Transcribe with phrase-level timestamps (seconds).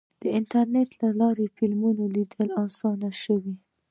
[0.21, 3.55] د انټرنیټ له لارې فلمونه لیدل اسانه شوي.